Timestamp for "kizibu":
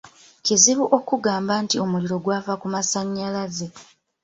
0.45-0.85